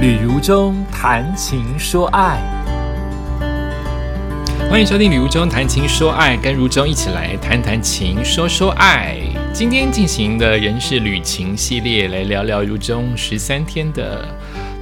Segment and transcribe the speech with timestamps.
[0.00, 2.40] 旅如中谈情说爱，
[4.70, 9.18] 欢迎收听《旅如中谈情说爱》，跟如中一起来谈谈情，说说爱。
[9.52, 14.26] 今天进行的人是旅行系列，来聊聊如中十三天的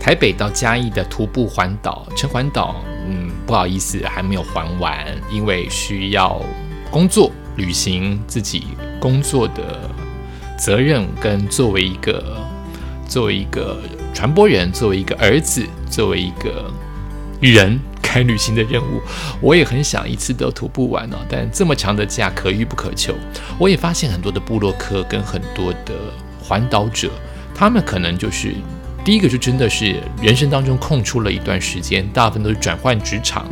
[0.00, 2.06] 台北到嘉义的徒步环岛。
[2.16, 2.76] 陈环岛，
[3.08, 6.40] 嗯，不好意思，还没有还完，因为需要
[6.92, 8.68] 工作、履行自己
[9.00, 9.90] 工作的
[10.56, 12.36] 责任，跟作为一个
[13.08, 13.80] 作为一个。
[14.14, 16.70] 传播人作为一个儿子，作为一个
[17.40, 19.00] 人该履行的任务，
[19.40, 21.16] 我也很想一次都徒步完哦。
[21.28, 23.14] 但这么长的假可遇不可求。
[23.58, 25.94] 我也发现很多的部落客跟很多的
[26.42, 27.10] 环岛者，
[27.54, 28.54] 他们可能就是
[29.04, 33.46] 第一个就真的是人生当中空出了一段时间，大部分都是转换职场，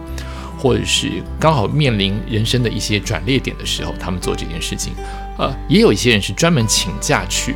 [0.59, 4.92] 或者是刚好面临人生的一些转捩点的时候，他们做这件事情。
[5.38, 7.55] 呃，也有一些人是专门请假去。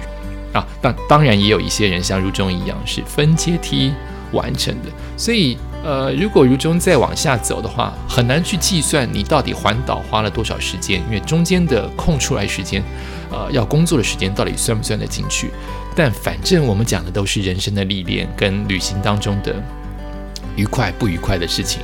[0.53, 3.93] 啊，当当然也有一些人像如中一样是分阶梯
[4.33, 12.83] 完成的，所以呃，如果如中再往下走的话，很难去计算你到底环岛花了多少时间，因为中间的空出来时间，
[13.31, 15.51] 呃，要工作的时间到底算不算得进去？
[15.97, 19.55] 但反正我们讲的都是人生的历练跟旅行当中的
[20.55, 21.81] 愉快不愉快的事情，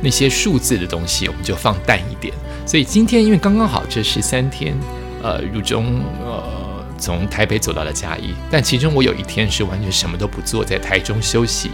[0.00, 2.32] 那些数字的东西我们就放淡一点。
[2.66, 4.74] 所以今天因为刚刚好这十三天，
[5.22, 6.59] 呃，如中呃。
[7.00, 11.70] 从台北走到了嘉义，但其中我有一天是完全什么都不做，在台中休息。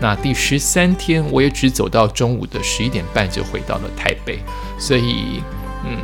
[0.00, 4.38] 那第十三天，我也只走到中午的十一点半就回到了台北。
[4.78, 5.42] 所以，
[5.84, 5.98] 嗯，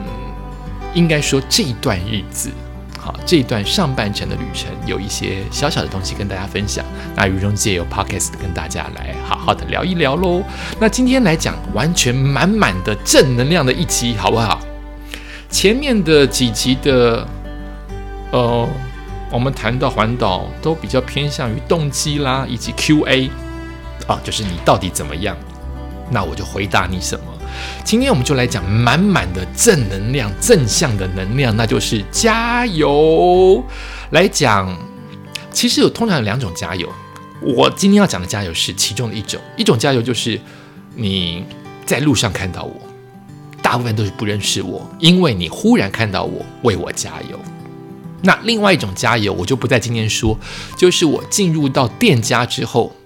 [0.93, 2.51] 应该说这一段日子，
[2.99, 6.85] 好，这一段上半程的旅程，有一些小小的东西跟大家分享。
[7.15, 10.43] 那雨中借由 Podcast 跟大家来好好的聊一聊喽。
[10.81, 14.61] 那今天来讲，完全满满的正能量的一集，好不好？
[15.49, 17.25] 前面的几集的。
[18.35, 18.69] 呃，
[19.31, 23.31] 我们谈到环岛都比较偏向于动机啦，以及 Q&A
[24.09, 25.37] 啊，就是你到底怎么样？
[26.11, 27.25] 那我就回答你什么。
[27.85, 33.65] 今天我们就来讲满满的正能量、正向的能量，那就是加油。
[34.11, 34.77] 来讲，
[35.53, 36.93] 其实有通常有两种加油。
[37.41, 40.41] 我今天要讲的加油是其中的一种，一种加油就是
[40.97, 41.45] 你
[41.87, 42.75] 在路上看到我，
[43.63, 47.39] 大部分都是不认识我，因为你忽然看到我，为我加油。
[48.23, 50.39] 那另外一种加油，我就不在今天说，
[50.79, 52.97] 就是我进入到店家之后，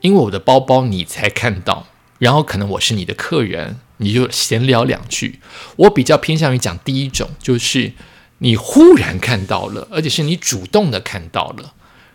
[0.00, 1.86] 因为我的包包你才看到，
[2.18, 5.40] 然后可能我是你的客人，你就闲聊两句。
[5.76, 7.92] 我比较偏向于讲第一种，就是
[8.38, 11.74] 你忽然看到了，而且是你主动的看到了，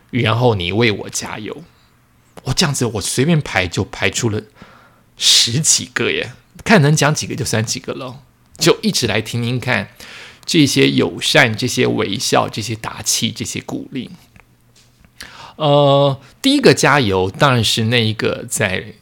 [0.09, 1.63] 然后你为我加油。
[2.44, 4.41] 我这样子，我随便排就排出了
[5.16, 6.34] 十几个耶，
[6.66, 8.19] 看能讲几个就算几个了，
[8.58, 9.90] 就一直来听听看。
[10.44, 14.09] 这些友善、这些微笑、这些打气、这些鼓励，
[15.56, 18.96] 呃，第一个加油当然是那一个，在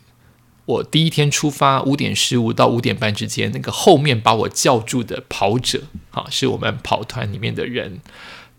[0.66, 8.02] 我第一天出发五点十五到五点半之间，那个后面把我叫住的跑者，啊，是我们跑团里面的人，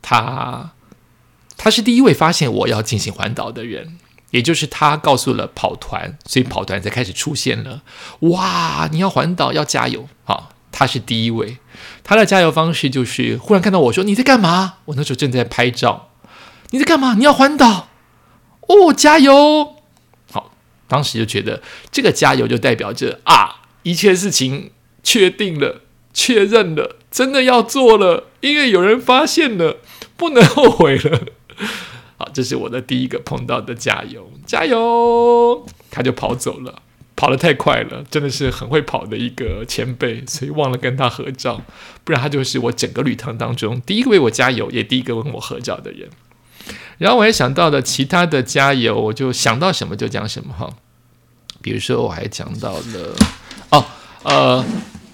[0.03, 0.73] 他
[1.57, 3.99] 他是第一位发现我要进行环岛的人，
[4.31, 7.83] 也就是他告诉了跑团，所以跑团才开始出现了。
[8.21, 10.55] 哇，你要环岛要加油，好。
[10.73, 11.59] 他是第一位，
[12.11, 16.11] 他的加油方式就是忽然看到我说：“你在干嘛？”我那时候正在拍照。
[16.71, 17.15] 你在干嘛？
[17.15, 17.87] 你要环岛？
[18.63, 19.77] 哦，加油！
[20.33, 20.51] 好，
[20.89, 21.63] 当时就觉得
[21.93, 24.73] 这个加油就代表着啊，一切事情
[25.05, 25.83] 确定了、
[26.13, 29.77] 确认了，真的要做了，因为有人发现了，
[30.17, 31.21] 不能后悔了。
[32.19, 35.65] 好，这是我的第一个碰到的加油，加油！
[35.93, 36.83] 他就跑走了。
[37.21, 41.61] 跑得太快了，真的是很会跑的一个前辈，所以忘了跟他合照，
[42.03, 46.09] 不然他就是我整个旅程当中第一个为我加油，也第一个跟我合照的人。
[46.97, 50.75] 然后我还想到了其他的加油，我就想到什么就讲什么哈。
[51.61, 53.15] 比如说我还讲到了
[53.69, 53.85] 哦，
[54.23, 54.65] 呃，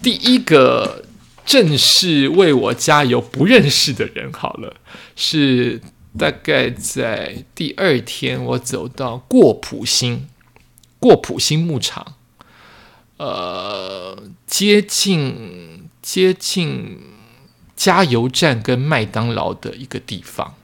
[0.01, 1.05] 第一个
[1.45, 4.77] 正式为我加油不认识的人，好了，
[5.17, 5.81] 是
[6.17, 10.29] 大概在第二天我走到过普星。
[10.99, 12.15] 过普星牧场，
[13.17, 16.99] 呃，接近接近
[17.77, 20.55] 加油站跟麦当劳的一个地方。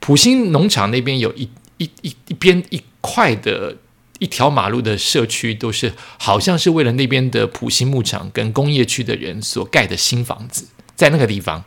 [0.00, 1.48] 普星农场那边有一
[1.78, 3.76] 一一一边一块的
[4.18, 11.64] 一条马路的社区，都是好像是为了那边的普星牧场跟工业区的人所盖的新房子，在那个地方。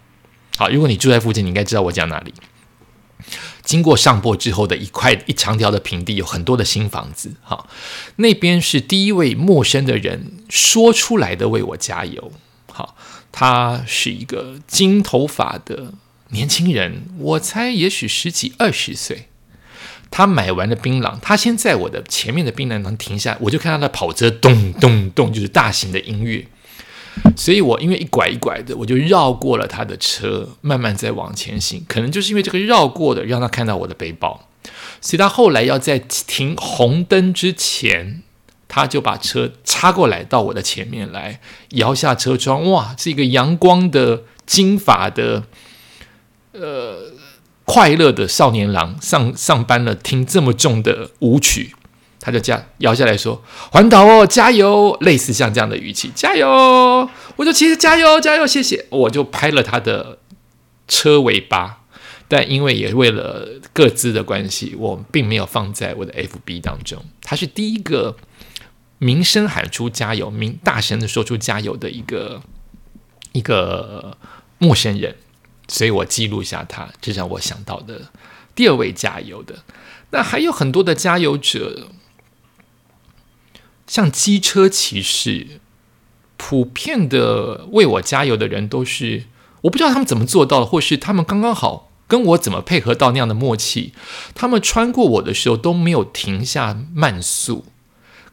[0.55, 2.33] 好，如果你住在附近，你应该知道我讲哪里。
[3.67, 7.33] 经过上坡之后的一块一长条的平地，有很多的新房子。
[7.43, 7.67] 哈，
[8.15, 12.31] 那边是第一位陌生的人说出来的为我加油。
[12.71, 12.95] 好，
[13.29, 15.93] 他是一个金头发的
[16.29, 19.27] 年轻人，我猜也许十几二十岁。
[20.09, 26.47] 他买完了槟榔，他先在我的前面的槟榔摊停下，我就看他的跑车咚咚咚，就是大型的音乐。
[27.35, 31.85] 所以我因为一拐一拐的，我就绕过了他的车，慢慢在往前行。
[31.87, 34.47] 可能就是因为这个绕过的，让他看到我的背包。
[34.99, 38.23] 所以他后来要在停红灯之前，
[38.67, 45.43] 他就把车插过来到我的前面来，摇下车窗，哇，是一个阳光的金发的，
[46.51, 47.13] 呃，
[47.63, 51.75] 快乐的少年郎上上班了，听这么重的舞曲。
[52.27, 53.41] 他就这样摇下来说
[53.71, 57.09] ：“环岛哦，加油！”类似像这样的语气，加油！
[57.37, 58.85] 我就其实加油，加油，谢谢。
[58.89, 60.17] 我就拍了他的
[60.89, 61.83] 车尾巴，
[62.27, 67.01] 但因为也为了各自的关系，我并没有放在我的 FB 当中。
[67.21, 68.17] 他是第一个
[68.97, 72.41] 名声喊出加油、鸣大声的说出加油的一个
[73.31, 74.17] 一个
[74.57, 75.15] 陌生人，
[75.69, 78.01] 所以我记录下他，这让我想到的
[78.53, 79.63] 第二位加油的。
[80.09, 81.87] 那还有很多的加油者。
[83.87, 85.47] 像机车骑士，
[86.35, 89.23] 普遍的为我加油的人都是，
[89.61, 93.93] 我不知道他们怎么做到的，或是他们刚刚好跟我怎么配合到那样的默契。
[94.35, 97.65] 他们穿过我的时候都没有停下慢速，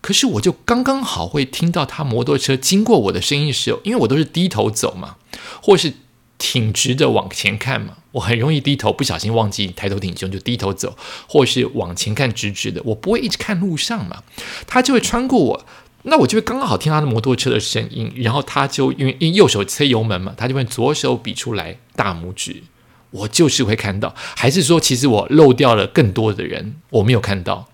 [0.00, 5.16] 可是我就刚刚好会听到他摩托车经过我的声音的时候，因为我都是低头走嘛，
[5.62, 5.94] 或是。
[6.36, 10.96] 挺直的往前看嘛，我很容易低头，不小心忘记抬头挺胸就低头走，
[11.28, 14.22] 或是往前看直直的，我不会一直看路上嘛，
[14.66, 15.66] 他就会穿过我，
[16.02, 22.62] 那我就会刚刚好听他的摩托车的声音，然后他就因为因右手催油门嘛，他就会左手比出来大拇指，
[23.10, 27.68] 我就是会看到，还是说其实我漏掉了更多的人，我没有看到，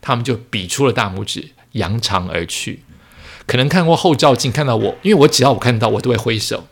[0.00, 2.82] 他们就比出了大拇指，扬长而去，
[3.46, 6.66] 可能看过后照镜看到我，因为我只要我看到我都会挥手。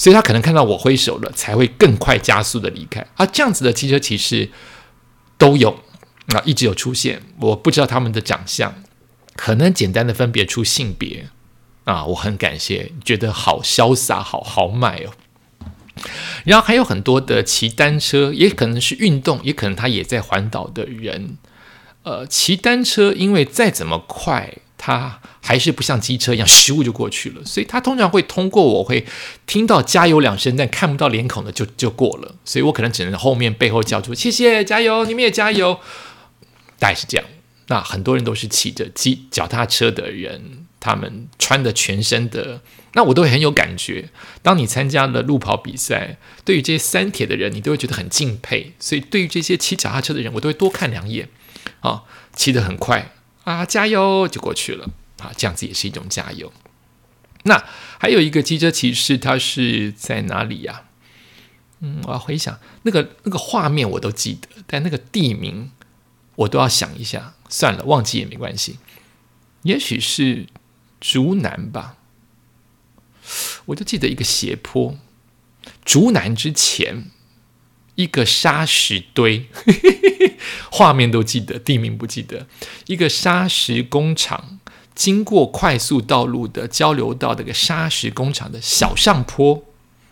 [0.00, 3.06] 所以他可能看到我挥手了，才会更快加速的离开。
[3.16, 4.48] 而这样子的汽车骑士
[5.36, 5.78] 都有
[6.28, 7.20] 啊，一直有出现。
[7.38, 8.82] 我不知道他们的长相，
[9.36, 11.28] 可能简单的分别出性别
[11.84, 12.06] 啊。
[12.06, 15.12] 我很感谢，觉得好潇洒，好豪迈哦。
[16.44, 21.36] 然后还有很多的骑单车，也可能是运动，也可能他也在环岛的人。
[22.04, 24.54] 呃，骑单车，因为再怎么快。
[24.82, 29.04] 他还是不像机车一样，咻就过去了，所以他通常会通过我会
[29.46, 35.78] 听到加油两声，但看不到脸孔的就就过了，所以我可能只能后面背后叫出谢谢加油，你们也加油，
[36.78, 37.26] 大概是这样。
[37.66, 42.62] 那很多人都是骑着机脚踏车的人，他们穿的全身的，
[42.94, 44.08] 那我都会很有感觉。
[44.42, 48.72] 当你参加了路跑比赛，对于这些三铁的人，你都会觉得很敬佩。
[48.80, 51.28] 所以对于这些骑脚踏车的人，我都会多看两眼
[51.80, 52.02] 啊，
[52.34, 53.12] 骑得很快。
[53.44, 54.88] 啊，加油就过去了
[55.18, 56.52] 啊，这样子也是一种加油。
[57.44, 57.64] 那
[57.98, 60.84] 还有一个机车骑士，他是在哪里呀？
[61.80, 65.70] 嗯，我要回想那个那个画面，我都记得，但那个地名
[66.36, 67.34] 我都要想一下。
[67.48, 68.78] 算了，忘记也没关系。
[69.62, 70.46] 也许是
[71.00, 71.96] 竹南吧，
[73.64, 74.98] 我就记得一个斜坡，
[75.84, 77.10] 竹南之前
[77.94, 79.46] 一个沙石堆。
[80.70, 82.46] 画面都记得，地名不记得。
[82.86, 84.58] 一个砂石工厂，
[84.94, 89.64] 经过快速道路的交流道，这个砂石工厂的小上坡。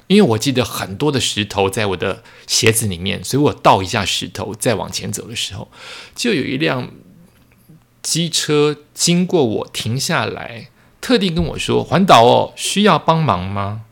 [0.07, 5.71] 因为我记得很多的石头在我的鞋子里面，所以我倒一下石头，再往前走的时候，
[6.15, 6.91] 就有一辆
[8.01, 10.71] 机车经过我，停下来，
[11.03, 13.83] 特地跟我说：“环岛哦，需要帮忙吗？”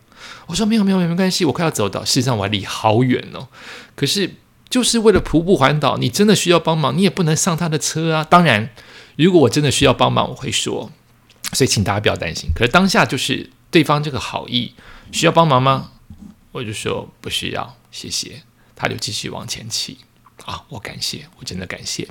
[0.46, 3.48] 我说：“没有，没有，没关系，我快要走到。”事实上，我还离好远哦，
[3.94, 4.34] 可是。
[4.68, 8.24] 就是为了徒步环岛，你真的需要帮忙，你也不能上他的车啊。
[8.24, 8.68] 当然，
[9.14, 10.90] 如果我真的需要帮忙，我会说，
[11.52, 12.50] 所以请大家不要担心。
[12.52, 14.74] 可是当下就是对方这个好意，
[15.12, 15.92] 需要帮忙吗？
[16.50, 18.42] 我就说不需要，谢谢。
[18.74, 19.98] 他就继续往前骑
[20.44, 22.08] 啊，我感谢，我真的感谢。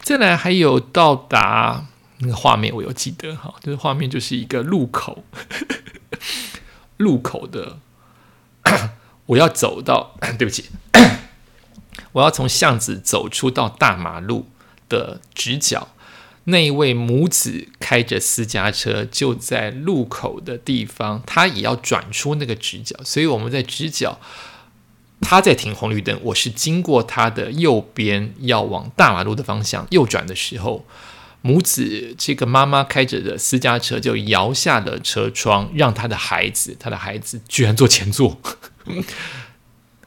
[0.00, 1.84] 再来还有到达
[2.18, 5.24] 那个画面，我有记得哈，就是画面就是一个路口，
[6.98, 7.78] 路口的，
[9.26, 10.66] 我要走到， 对不起。
[12.12, 14.46] 我要从巷子走出到大马路
[14.88, 15.88] 的直角，
[16.44, 24.18] 那一位母子开着私家车就在路口的地方，他也要转出那个直角，所以我们在直角，
[25.20, 30.86] 他在停红绿灯，我是经过他的右边要往大马路的方向右转的时候，
[31.40, 38.40] 母子这个妈妈开着的私家车就摇下了车窗，让他的孩子，他的孩子居然坐前座，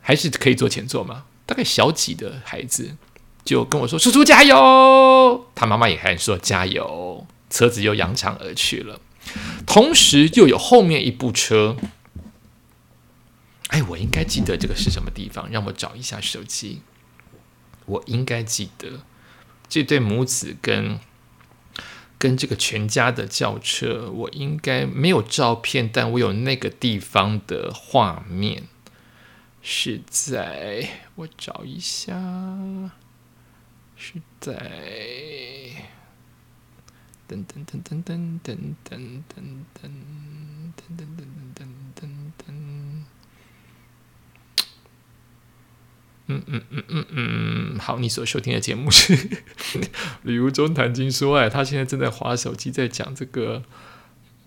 [0.01, 1.25] 还是可以坐前座吗？
[1.45, 2.95] 大概小几的孩子
[3.43, 9.01] 就跟我说：“叔叔加油！”他妈妈也还说：“加油！”车子又扬长而去了。
[9.65, 11.75] 同时又有后面一部车。
[13.67, 15.49] 哎，我应该记得这个是什么地方？
[15.49, 16.81] 让我找一下手机。
[17.85, 19.01] 我应该记得
[19.67, 20.99] 这对母子跟
[22.21, 28.67] 跟这个全家的轿车，我应该没有照片，但我有那个地方的画面，
[29.63, 32.13] 是在我找一下，
[33.97, 34.53] 是在
[37.27, 39.25] 噔噔噔噔噔噔噔
[39.73, 39.89] 噔
[40.77, 40.85] 噔
[41.55, 41.59] 噔
[41.95, 42.01] 噔
[42.37, 42.45] 噔。
[46.31, 49.15] 嗯嗯嗯嗯嗯，好，你所收听的节目是
[50.23, 53.61] 《旅游中谈情说爱》，他现在正在划手机，在讲这个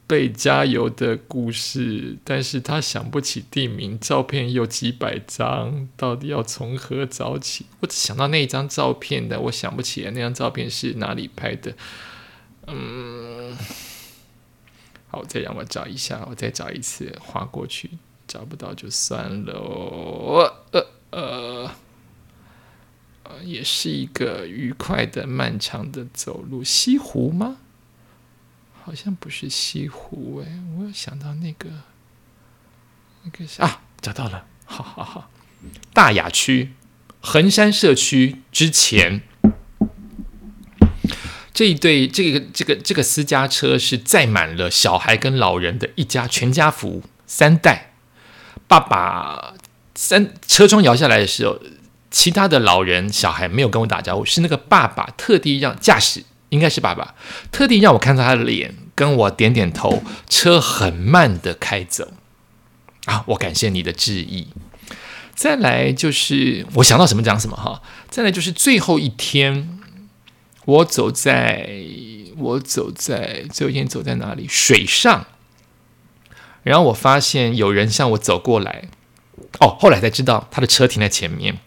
[0.07, 7.67] 被加油的故事，但是他想不起地名，照片有几百张，到底要从何找起？
[7.81, 11.75] 我只想到那一张照片的，我想不起来那张照片是哪里拍的。
[12.67, 13.55] 嗯，
[15.09, 17.91] 好，再让我找一下，我再找一次，划过去，
[18.26, 20.64] 找不到就算了。
[20.73, 20.87] 呃。
[21.14, 21.71] 呃，
[23.23, 26.64] 呃，也是一个愉快的、漫长的走路。
[26.64, 27.59] 西湖吗？
[28.83, 31.68] 好像不是西湖哎，我有想到那个，
[33.23, 35.30] 那个啊，找到了，好好好，
[35.92, 36.73] 大雅区
[37.21, 39.23] 衡山社区之前，
[41.52, 47.92] 这一对这个这个这个私家车是载满了小孩跟老人的一家全家福三代，
[48.66, 49.54] 爸爸。
[49.94, 51.58] 三车窗摇下来的时候，
[52.10, 57.14] 其他的老人小孩没有跟我打招呼，是那个爸爸特地让驾驶，应该是爸爸
[57.50, 62.12] 特地让我看到他的脸，跟我点点头，车很慢的开走。
[63.06, 64.48] 啊，我感谢你的致意。
[65.34, 67.82] 再来就是我想到什么讲什么哈。
[68.08, 69.78] 再来就是最后一天，
[70.64, 71.68] 我走在
[72.36, 74.46] 我走在最后一天走在哪里？
[74.48, 75.26] 水上。
[76.62, 78.88] 然后我发现有人向我走过来。
[79.61, 81.58] 哦，后来才知道他的车停在前面。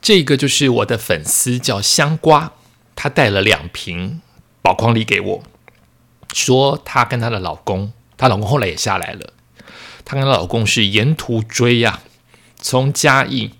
[0.00, 2.52] 这个就是我的粉丝，叫香瓜，
[2.96, 4.22] 她带了两瓶
[4.62, 5.42] 宝矿力给我，
[6.32, 9.34] 说她跟她的老公，她老公后来也下来了。
[10.04, 12.00] 她跟她老公是沿途追呀，
[12.56, 13.50] 从嘉义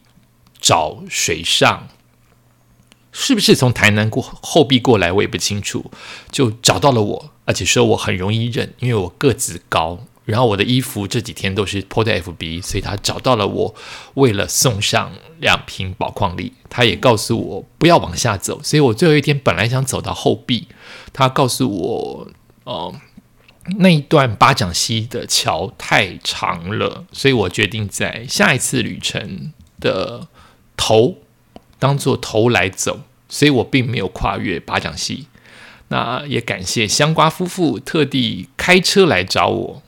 [0.59, 1.89] 找水上，
[3.13, 5.91] 是不是从台南过后壁过来，我也不清楚，
[6.33, 10.07] 就找到了我，而且说我很容易认，因为我个子高。
[10.31, 13.75] 然后我的衣服这几天都是 po 在 FB，所以他找到了我，
[14.15, 15.11] 为了送上
[15.41, 18.63] 两瓶宝矿力，他也告诉我不要往下走。
[18.63, 20.69] 所以我最后一天本来想走到后壁，
[21.13, 22.29] 他告诉我，
[22.63, 22.95] 哦，
[23.79, 30.29] 那一段八掌溪的桥太长了，所以我决定在下一次旅程的
[30.77, 31.17] 头
[31.81, 35.27] 当做头来走，所以我并没有跨越八掌溪。
[35.89, 39.83] 那也感谢香瓜夫妇特地开车来找我。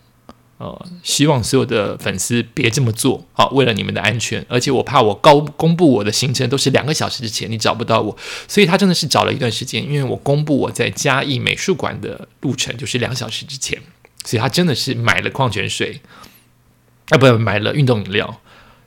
[0.62, 8.16] 呃，希望所有的粉丝别这么做，好，为了你们的安全，而且我怕我高公布我的行程都是两个小时之前，你找不到我，
[8.46, 13.76] 所以他真的是找了一段时间，因为我公布我在嘉义美术馆的路程就是两小时之前，
[14.24, 16.00] 所以他真的是买了矿泉水，
[17.08, 18.40] 啊，不，买了运动饮料，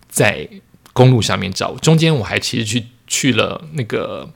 [0.08, 0.48] 在
[0.94, 4.29] 公路上面找，中间我还其实去去了那个。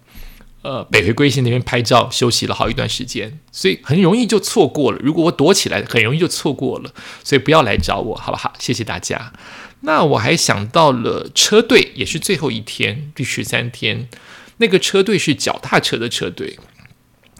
[0.61, 4.99] 呃，北回归线那边拍照休息了好一段时间，所以很容易就错过了。
[5.01, 6.93] 如果我躲起来，很容易就错过了。
[7.23, 8.53] 所以不要来找我，好不好？
[8.59, 9.31] 谢谢大家。
[9.81, 14.09] 那我还想到了车队，也是最后一天，第十三天，
[14.57, 16.59] 那个车队是脚踏车的车队，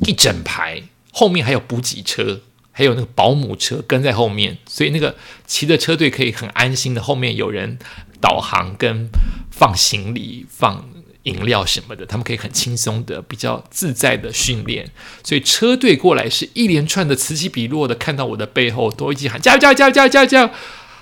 [0.07, 2.39] 一整排，后面还有补给车，
[2.71, 7.77] 还有那个保姆车跟在后面，所以那个骑的车队可以很安心的，后面有人
[8.21, 9.09] 导航跟
[9.51, 10.89] 放行李放。
[11.29, 14.89] 饮料什么的，他们可以很轻松的、比较自在的训练。
[15.24, 20.50] 所以车队过来是一连串的此起彼落的，看到我的背后都一起喊加油加油加油加油加油，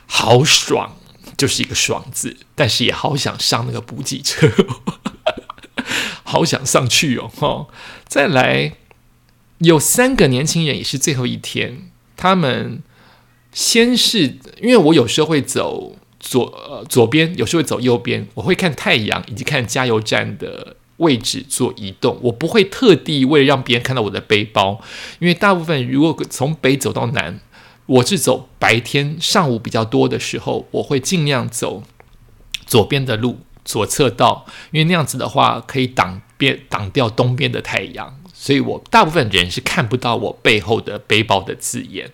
[0.05, 0.97] 好爽，
[1.37, 2.37] 就是一个爽字。
[2.53, 4.51] 但是也好想上那个补给车，
[6.23, 7.31] 好想上去哦！
[7.35, 7.67] 哈，
[8.07, 8.73] 再来
[9.59, 12.83] 有三个年轻人也是最后一天，他们
[13.51, 15.95] 先是因为我有时候会走。
[16.19, 22.17] 左呃左边有时候会走右边，我会看太阳以及看加油站的位置做移动。
[22.23, 24.81] 我不会特地为了让别人看到我的背包，
[25.19, 27.39] 因为大部分如果从北走到南，
[27.85, 31.83] 我是走白天上午比较多的时候，我会尽量走
[32.65, 42.11] 左边的路左侧道，因为那样子的话可以挡边挡掉东边的太阳，所以我大部分人是看不到我背后的背包的字眼。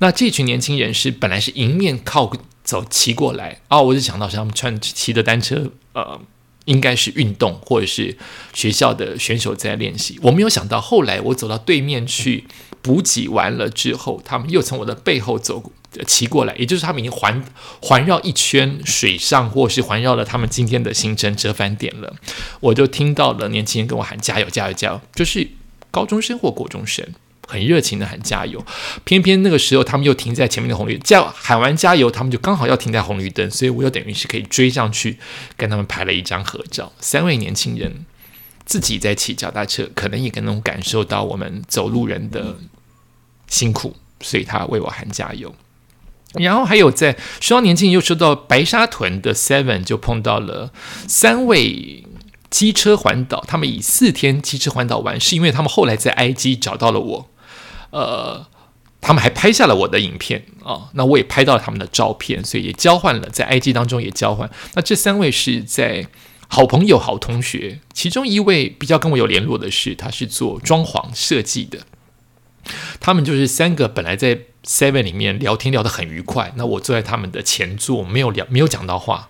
[0.00, 2.30] 那这群年轻人是本来是迎面靠。
[2.64, 3.80] 走骑过来啊！
[3.80, 6.18] 我就想到是他们穿骑的单车，呃，
[6.64, 8.16] 应该是运动或者是
[8.54, 10.18] 学校的选手在练习。
[10.22, 12.44] 我没有想到，后来我走到对面去
[12.80, 15.62] 补给完了之后，他们又从我的背后走
[16.06, 17.44] 骑过来，也就是他们已经环
[17.82, 22.16] 环绕一圈水上，或是环绕了他们今天的行程折返点了。
[22.60, 25.46] 我就听到了年轻人跟我喊加油加油加油，就是
[25.90, 27.06] 高中生或国中生
[27.46, 28.64] 很热情的喊加油。
[29.04, 35.18] 偏偏那个时候他们又停在前面的红绿叫喊完加油，他们就刚好要停在红绿灯，所以我又等于是可以追上去
[35.56, 36.92] 跟他们拍了一张合照。
[37.00, 38.06] 三位年轻人
[38.64, 42.56] 自己在骑脚踏车，可能也能感受到我们走路人的
[43.46, 45.54] 辛苦，所以他为我喊加油。
[46.34, 50.72] 然后还有在说到年轻人，又说到白沙屯的 Seven 就碰到了
[51.06, 52.04] 三位
[52.50, 57.30] 机车环岛，他们以四天机车环岛完，是因为他们后来在 IG 找到了我，
[57.94, 58.46] 呃，
[59.00, 64.50] 他们还拍下了我的影片啊，那我也拍到了他们的照片，所以也交换了在 IG 当中也交换。
[64.74, 66.06] 那这三位是在
[66.48, 71.78] 好朋友、好同学，其中一位比较跟我有联络的是，他是做装潢设计的，
[73.00, 74.40] 他们就是三个本来在。
[74.66, 79.28] Seven 里面聊天聊得很愉快，那我坐在他们的前座，没有聊，没有讲到话，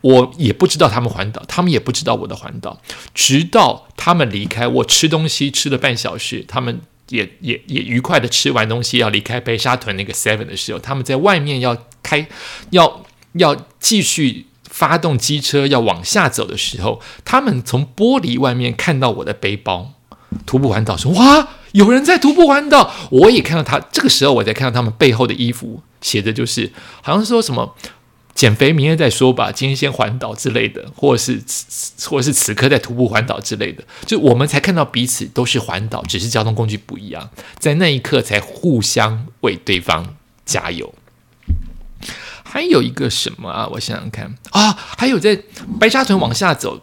[0.00, 2.80] 我也不知道他们环岛，他们也不知道我的环岛，
[3.14, 6.80] 直到他们离开，我吃东西吃了半小时，他们
[7.12, 12.26] 也也也愉快的吃完东西要离开白沙屯那个 Seven 的时候，他们在外面要开，
[12.70, 13.04] 要
[13.34, 19.92] 要继续发动机车要往下走的时候，他们从玻璃外面看到我的背包，
[20.46, 21.48] 徒步环岛说哇。
[21.72, 23.80] 有人在徒步环岛，我也看到他。
[23.90, 27.74] 这个时候，我才看到他们背后的衣服，写的就是好像说什么
[28.34, 31.40] “减肥明天再说吧”，今天先环岛之类的，或者是
[32.08, 33.84] 或者是此刻在徒步环岛之类的。
[34.06, 40.94] 就我们才看到彼此都是环岛，只是交通工具不一样，在那一刻才互相为对方加油。
[42.42, 43.66] 还有一个什么啊？
[43.72, 45.40] 我想想看啊，还有在
[45.80, 46.82] 白沙屯往下走，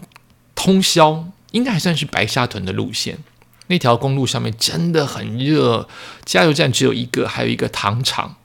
[0.55, 3.19] 通宵应该还算是白沙屯的路线。
[3.67, 5.87] 那条公路上面真的很热，
[6.25, 8.37] 加油站只有一个，还有一个糖厂，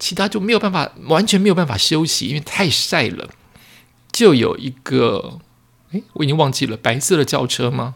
[0.00, 3.30] 其他就没有办法，完全没有办法休息，因为太晒了。
[4.10, 5.38] 就有一个，
[5.92, 7.94] 哎，我已经忘记了，白色的轿车吗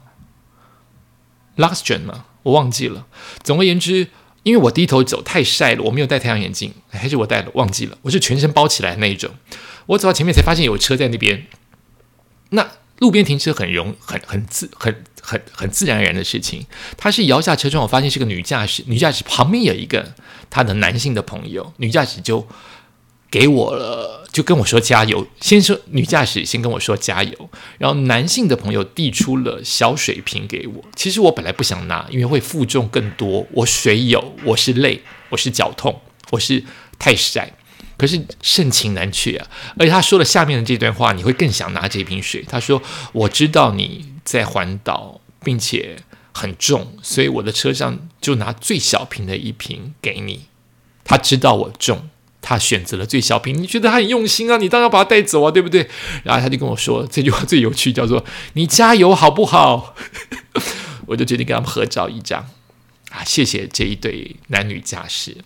[1.57, 2.27] ？Luxgen 吗？
[2.45, 3.07] 我忘记了。
[3.43, 4.09] 总而言之，
[4.45, 7.99] 因为我低头走太晒了，我没有戴太阳眼镜，还是我戴了，忘记了。
[8.03, 9.31] 我是全身包起来那一种。
[9.87, 11.47] 我走到前面才发现有车在那边。
[12.51, 15.05] 那路边停车很容很很自很。
[15.27, 16.67] 很很自然而然的事情，
[16.99, 20.15] 他是摇下车窗，我发现是个女驾驶，女驾驶旁边有一个
[20.51, 22.47] 他的男性的朋友，女驾驶就
[23.31, 25.27] 给我了，就跟我说加油。
[25.41, 30.85] 先说女驾驶先跟我说加油，然后男性的朋友递出了小水瓶给我。
[30.95, 33.47] 其实我本来不想拿，因为会负重更多。
[33.53, 36.63] 我水有，我是累，我是脚痛，我是
[36.99, 37.51] 太晒。
[37.97, 39.47] 可是盛情难却啊！
[39.79, 42.45] 而且他说了下面的这段话，你会更想拿这瓶水。
[42.49, 42.83] 他说
[43.13, 45.99] ：“我知道你。”在环岛，并且
[46.33, 50.47] 很重，所以我的车上就拿最小瓶的一瓶给你。
[51.05, 52.09] 他知道我重，
[52.41, 53.55] 他选择了最小瓶。
[53.57, 54.57] 你觉得他很用心啊？
[54.57, 55.89] 你当然要把他带走啊，对不对？
[56.25, 59.95] 然后他就跟我说这句话最有趣，叫做“你加油好不好？”
[61.07, 62.49] 我就决定跟他们合照一张
[63.11, 63.23] 啊！
[63.23, 65.37] 谢谢这一对男女驾驶。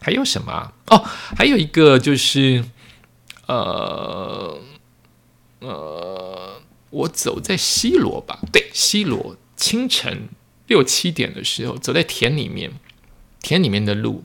[0.00, 0.72] 还有什么？
[0.86, 1.04] 哦，
[1.36, 2.64] 还有一个就是，
[3.46, 4.58] 呃，
[5.58, 6.59] 呃。
[6.90, 10.28] 我走在西罗吧，对，西罗清晨
[10.66, 12.72] 六七点的时候，走在田里面，
[13.40, 14.24] 田里面的路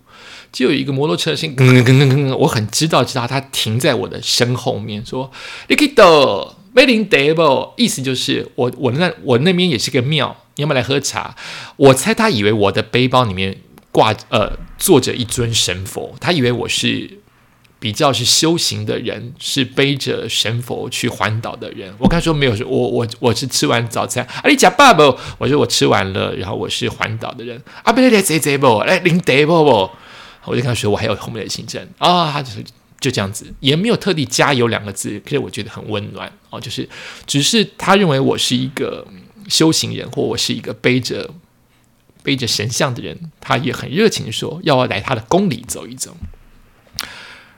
[0.52, 5.32] 就有一个摩托车声，噔噔噔噔噔，我很知道，知道他停在我的身后面，说
[5.70, 11.36] 你可以走，made in devil，意思就是我我那我那边也是个庙，你要不要来喝茶？
[11.78, 13.58] 我猜他以为我的背包里面
[13.92, 17.20] 挂呃坐着一尊神佛，他以为我是。
[17.80, 21.94] 比较是修行的人，是背着神佛去环岛的人。
[22.00, 24.24] 我刚说没有，我我我是吃完早餐。
[24.26, 25.04] 啊，你假爸爸，
[25.38, 27.62] 我说我吃完了，然后我是环岛的人。
[27.84, 29.92] 啊，不对来这这不来领得不不，
[30.46, 32.64] 我就跟他说我还有后面的行程啊，他就是
[33.00, 36.88] 就这样子，也没有特地加油两个字，可是我觉得很温暖哦，就是
[37.28, 39.06] 只是他认为我是一个
[39.48, 41.30] 修行人，或我是一个背着
[42.24, 46.16] 背着神像的人，他也很热情说要我来他的宫里走一走。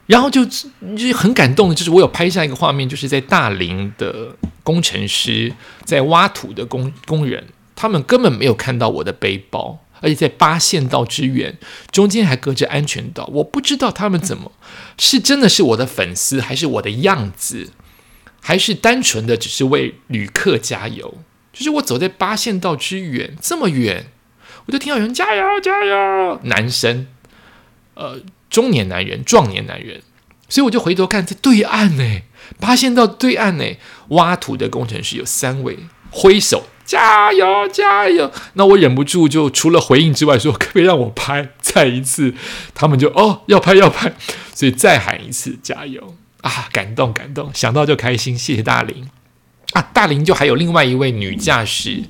[0.08, 11.58] 然后就就很感动的，就是我有拍下一个画面，就是在大林的工程师在挖土的工工人，他们根本没有看到我的背包，而且在八线道之远，
[11.92, 14.54] 中间还隔着安全岛，我不知道他们怎么
[14.98, 17.72] 是真的是我的粉丝，还是我的样子，
[18.42, 21.16] 还是单纯的只是为旅客加油。
[21.52, 24.06] 就是我走在八线道之远这么远，
[24.68, 27.08] 我就听到有人加油加油，男生，
[27.96, 28.22] 呃。
[28.50, 30.02] 中年男人，壮年男人，
[30.50, 32.22] 所以我就回头看，在对岸呢，
[32.60, 33.64] 发现到对岸呢，
[34.10, 35.78] 挖土的工程师有三位，
[36.10, 38.32] 挥手加油加油！
[38.54, 42.34] 那我忍不住就除了回应之外，说可不可以让我拍再一次？
[42.74, 44.14] 他们就哦要拍要拍，
[44.54, 46.70] 所以再喊一次加油啊！
[46.72, 49.10] 感动感动，想到就开心，谢谢大林
[49.74, 49.82] 啊！
[49.94, 52.04] 大林就还有另外一位女驾驶，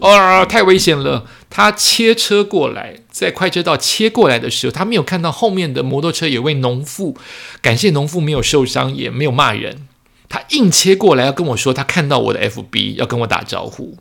[0.00, 1.26] 哦太危险了！
[1.48, 7.16] 她切车过来，在快车道切过来的时候，她没有看到后面的摩托车有位农妇，
[7.60, 9.88] 感谢农妇没有受伤，也没有骂人。
[10.28, 13.98] 他硬切过来要跟我说，他看到我的 FB 要跟我打招呼，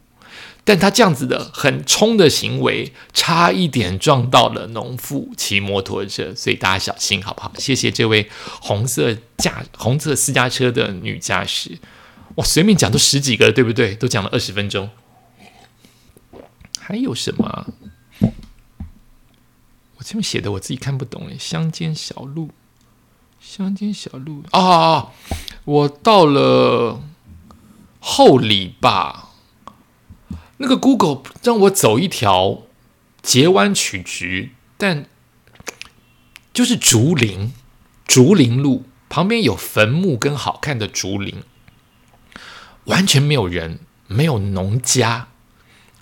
[0.64, 7.52] 但他这样子的很冲的行为，差一点撞到了农妇骑摩托车，所以大家小心好不好？
[7.58, 8.30] 谢谢这位
[8.62, 11.80] 红色驾红色私家车的女驾驶，
[12.40, 13.96] 我随便讲都十几个，对不对？
[13.96, 14.90] 都讲了二十分钟，
[16.80, 17.68] 还有什么？
[19.98, 22.52] 我这边写的我自己看不懂诶，乡间小路。
[23.42, 25.12] 乡间小路啊，
[25.66, 27.02] 我到了
[28.00, 29.32] 后里吧。
[30.58, 32.64] 那个 Google 让我走一条
[33.22, 35.06] 截弯曲直，但
[36.54, 37.52] 就是竹林，
[38.06, 41.44] 竹林路旁边有坟墓跟好看的竹林，
[42.86, 45.28] 完全没有人，没有农家，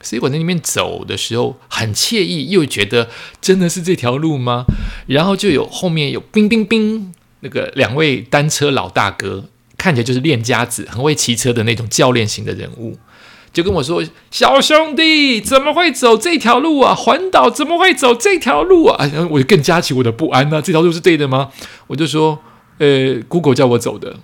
[0.01, 3.09] 所以我在那边走的时候很惬意，又觉得
[3.41, 4.65] 真的是这条路吗？
[5.07, 7.13] 然后就有后面有冰冰冰。
[7.41, 9.45] 那个两位单车老大哥
[9.77, 12.97] 看起来就是练家子，很会骑车的那种教练型的人物，
[13.53, 16.95] 就跟我说：“小兄弟，怎么会走这条路啊？
[16.95, 20.59] 环岛怎么会走这条路啊？”然后我就更加起我的不安呢。
[20.59, 21.51] 这条路是对的吗？
[21.85, 22.39] 我就说
[22.79, 24.17] ：“呃，Google 叫我走的。”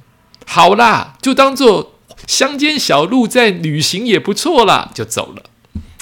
[0.47, 1.92] 好啦，就当做
[2.27, 5.49] 乡间小路在旅行也不错啦，就走了。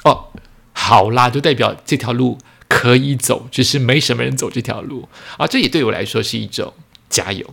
[0.03, 0.27] 哦，
[0.73, 5.47] 好啦，就代表这条路可以走，只是没什么人走这条路啊。
[5.47, 6.73] 这也对我来说是一种。
[7.11, 7.45] 加油！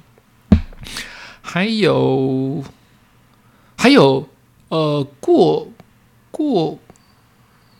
[1.42, 2.62] 还有，
[3.76, 4.28] 还有，
[4.68, 5.72] 呃，过
[6.30, 6.78] 过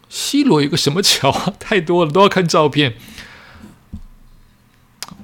[0.09, 1.31] 西罗有个什么桥？
[1.61, 2.96] 太多了，都要看照片。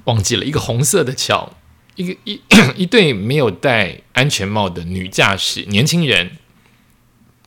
[0.05, 1.57] 忘记了一个红色的桥，
[1.95, 2.41] 一个一
[2.75, 6.37] 一对没有戴安全帽的女驾驶年轻人，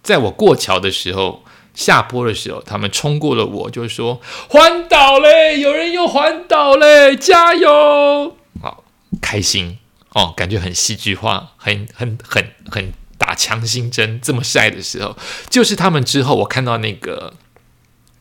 [0.03, 8.37] 在我过桥的时候，下坡的时候，他们冲过了我，就说环岛嘞，有人又环岛嘞，加油！
[8.61, 8.85] 好
[9.21, 9.79] 开心
[10.15, 14.21] 哦，感觉很戏剧化，很很很很打强心针。
[14.21, 15.17] 这么晒的时候，
[15.51, 17.35] 就是他们之后，我看到那个，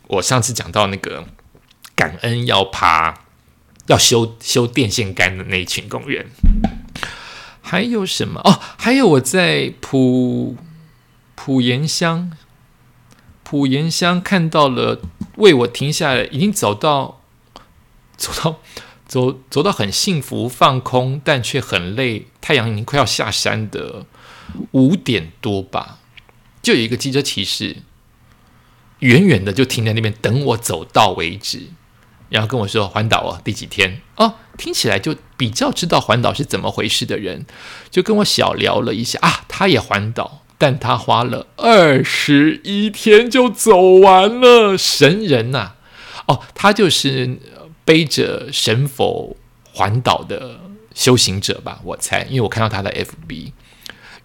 [0.07, 1.25] 我上次讲到那个
[1.95, 3.25] 感恩要爬
[3.88, 6.28] 要修修电线杆的那一群工人。
[7.62, 8.60] 还有什么哦？
[8.78, 10.56] 还有我在普
[11.36, 12.32] 普盐乡，
[13.43, 15.02] 普盐乡看到了
[15.38, 17.21] 为我停下来，已经走到
[18.15, 18.60] 走到。
[19.08, 22.28] 走走到很幸福、放空，但却很累。
[22.41, 24.06] 太阳已经快要下山的
[24.71, 26.00] 五点多吧，
[26.62, 27.78] 就有一个机车骑士，
[29.00, 31.67] 远远的就停在那边等我走到为止，
[32.29, 34.35] 然后跟我说环岛哦，第几天哦？
[34.57, 37.45] 听起来就比较知道环岛是怎么回事的人，
[37.89, 39.45] 就跟我小聊了一下啊。
[39.47, 45.73] 他也环岛，但他花了二十一天就走完了，神人呐！
[46.27, 47.39] 哦，他就是。
[47.87, 49.37] 背着神佛
[49.71, 50.59] 环岛的
[50.93, 53.53] 修行者吧，我猜，因为我看到他的 FB，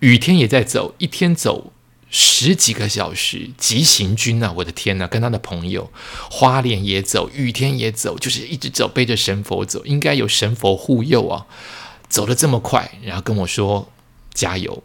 [0.00, 1.72] 雨天也在走，一天走
[2.14, 4.52] 十几个小时，急行军呐！
[4.56, 5.90] 我的天呐，跟他的朋友
[6.30, 11.46] 花莲也走，雨天也走，就是一直走，背着神佛走，应该有神佛护佑啊，
[12.10, 13.90] 走的这么快，然后跟我说
[14.34, 14.82] 加油。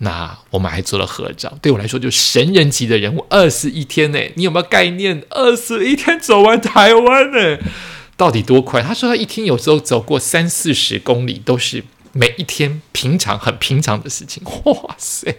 [0.00, 5.24] 那我们还做了合照，对我来说就神人级的人物，二十一天呢，你有没有概念？
[5.30, 7.58] 二十一天走完台湾呢？
[8.18, 8.82] 到底多快？
[8.82, 14.42] 他说他一天有时候走过三四十公里，都是每一天平常很平常的事情。
[14.64, 15.34] 哇塞！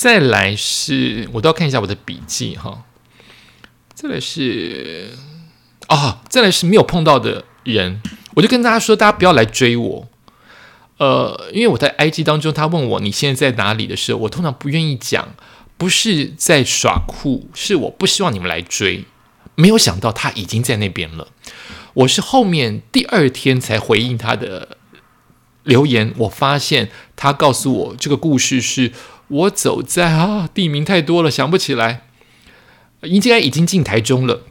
[0.00, 2.84] 再来是，我都要看一下我的笔记哈。
[3.92, 5.10] 再来是
[5.88, 8.00] 啊，再来是没有碰到的人，
[8.32, 10.08] 我就跟大家说，大家不要来追我。
[10.96, 15.34] 呃，因为我在 IG 当中，他问我你现在在哪里的时候，我通常不愿意讲，
[15.76, 19.04] 不是在耍酷，是我不希望你们来追。
[19.54, 21.28] 没有想到他已经在那边了。
[21.92, 24.78] 我是后面第二天才回应他的
[25.64, 28.92] 留言，我发现他告诉我这个故事是
[29.30, 32.02] 我走在啊地名太多了想不起来，
[33.02, 34.42] 应该已经进台中了。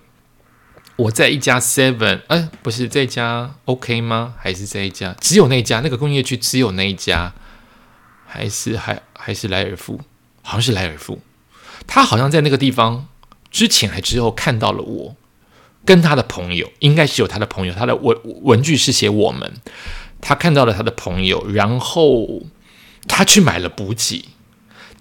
[0.96, 4.34] 我在一家 Seven，哎，不是这家 OK 吗？
[4.38, 5.16] 还是这一家？
[5.22, 7.34] 只有那一家那个工业区只有那一家，
[8.26, 10.02] 还是还还是莱尔富？
[10.42, 11.22] 好像是莱尔富，
[11.86, 13.08] 他好像在那个地方。
[13.52, 15.16] 之前还之后看到了我
[15.84, 19.54] 跟他的朋友，应该是有他的朋友，他的文文具是写我们。
[20.22, 22.44] 他看到了他的朋友，然后
[23.08, 24.26] 他去买了补给，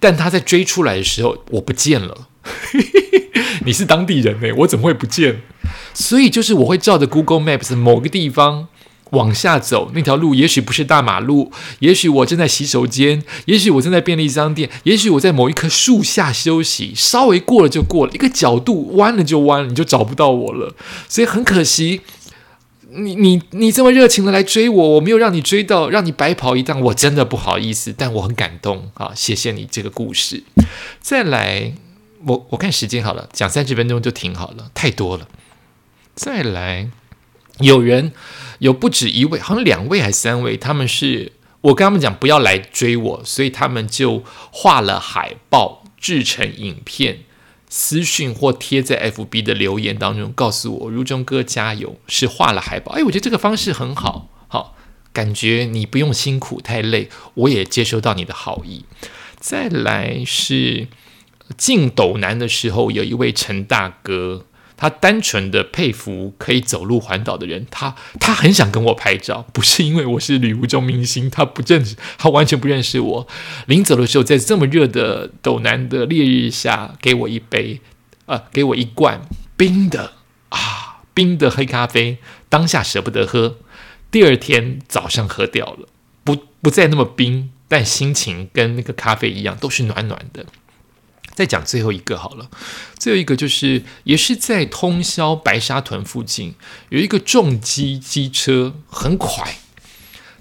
[0.01, 2.29] 但他在追出来的时候，我不见了。
[3.65, 5.43] 你是当地人呢，我怎么会不见？
[5.93, 8.69] 所以就是我会照着 Google Maps 某个地方
[9.11, 20.75] 往下走，那条路也许不是大马路，也许我正在洗手间，也许我正在便利商店，也许我在某一棵树下休息，稍微过了就过了，一个角度弯了就弯了，你就找不到我了。
[21.09, 22.01] 所以很可惜。
[22.91, 29.13] 你你你这么热情的来追我，我没有让你追到，让你白跑一趟，我真的不好意思，但我很感动啊！
[29.15, 30.43] 谢谢你这个故事。
[31.01, 31.75] 再来，
[32.25, 35.29] 我我看时间好了，讲三十分钟就停好了，太多了。
[36.15, 36.89] 再来，
[37.59, 38.13] 有人
[38.59, 47.19] 有不止一位，好像两位还是三位，他们是我跟他们讲不要来追我，所以他们就画了海报，制成影片。
[47.69, 52.93] 私讯或贴在 FB 的留言当中，告诉我如中哥加油，是画了海报。
[52.93, 54.77] 哎，我觉得这个方式很好，好，
[55.13, 58.85] 感觉你不用辛苦太累，我也接收到你的好意。
[59.39, 60.89] 再来是
[61.57, 64.47] 进斗南的时候，有一位陈大哥。
[64.79, 73.27] 他单纯的佩服可以走路环岛的人，他他很想跟我拍照，不是因为我是旅游中明星，他不认识，他完全不认识我。
[73.67, 77.81] 临走的时候，在这么热的斗南的烈日下，给我一杯，
[78.27, 79.21] 呃，给我一罐
[79.57, 80.13] 冰的
[80.51, 83.59] 啊，冰的黑咖啡，当下舍不得喝，
[84.13, 85.89] 第二天早上喝掉了，
[86.23, 90.47] 不不再那么冰，但心情跟那个咖啡一样，都是暖暖的。
[91.39, 92.51] 再讲最后一个好了，
[92.99, 96.53] 最后一个就是也是在通宵白沙屯附近
[96.89, 99.59] 有一个重机机车很快，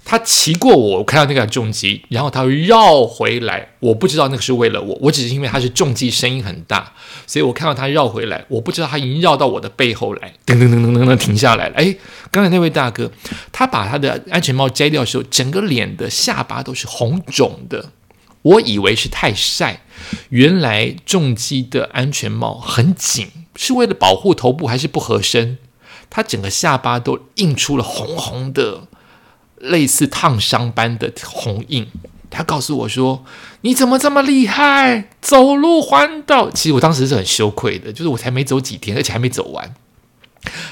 [0.04, 6.92] 他骑过我，我看到那个重机，然后他绕回来，我不知道那个是为了我，我只是因为他是重机，声音很大，
[7.28, 11.76] 所以我看到他绕回来，我不知道他已经绕到我的背后来，噔噔噔噔噔噔停下来了。
[11.76, 11.94] 哎，
[12.32, 13.08] 刚才那位大哥，
[13.52, 17.92] 他把他的安全帽摘掉的时候，整个脸的下巴都是红肿的。
[18.48, 19.82] 我以为是太晒，
[20.30, 25.58] 原来重机的安全帽很紧，是为了保护头部还是不合身？
[26.08, 28.88] 他整个下巴都印出了红红的，
[29.58, 31.88] 类似烫伤般的红印。
[32.30, 33.24] 他告诉我说
[33.62, 39.74] ：“你怎么这么厉害，走路环岛？”其实我当时是很羞愧的，就是我才没走几天，而且还没走完。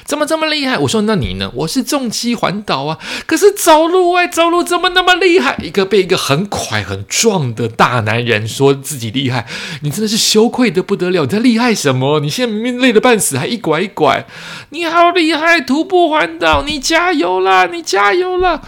[0.05, 0.77] 怎么这么厉害？
[0.77, 1.51] 我说那你呢？
[1.53, 5.57] 我是重机环岛啊，可是走路哎，走路怎么那么厉害？
[5.61, 9.45] 一个被一个很快很壮的大男人说自己厉害，
[9.81, 11.23] 你真的是羞愧的不得了。
[11.23, 12.19] 你在厉害什么？
[12.21, 14.25] 你现在明明累得半死，还一拐一拐，
[14.69, 15.59] 你好厉害！
[15.59, 17.65] 徒步环岛，你加油啦！
[17.65, 18.61] 你加油啦！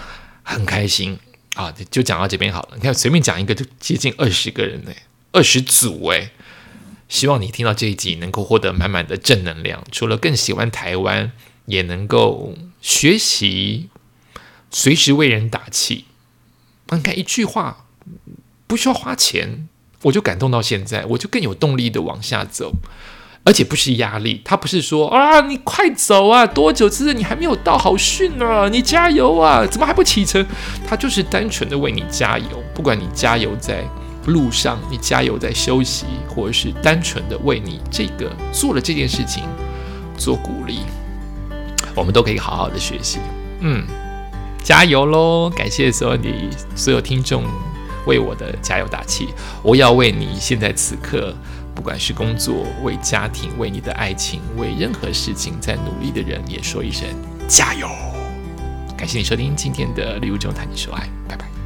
[0.44, 1.18] 很开心
[1.56, 1.74] 啊！
[1.90, 2.70] 就讲到这边好了。
[2.76, 4.92] 你看，随便讲一个就接近二十个人呢，
[5.32, 6.32] 二十组哎。
[7.10, 11.32] 希望你听到这一集能够获得满满的正能量，除了更喜欢台湾，
[11.66, 13.90] 也能够学习，
[14.70, 16.06] 随时为人打气。
[16.92, 17.86] 你看一句话，
[18.68, 19.68] 不需要花钱，
[20.04, 22.74] 我就感动到现在，我就更有动力的往下走，
[23.44, 30.46] 而且不是压力，他不是说啊你快走啊，多久之内你还没有到，好逊啊，你加油啊，怎么还不启程？
[30.88, 33.84] 他就是单纯的为你加油，不管你加油在。
[34.30, 39.44] 路上，你加油在休息，或者是单纯的为你这个做了这件事情
[40.18, 40.80] 做鼓励，
[41.96, 43.20] 我们都可以好好的学习。
[43.62, 43.86] 嗯，
[44.64, 45.50] 加油喽！
[45.50, 47.44] 感谢所有你所有听众
[48.06, 49.30] 为我的加油打气。
[49.62, 51.36] 我要为你现在此刻，
[51.76, 57.08] 不管是工作、为家庭、为你的爱情、为任何事情在努力的人，也说一声
[57.48, 57.88] 加油！
[58.96, 61.59] 感谢你收听今天的《礼物中谈你说爱》，拜拜。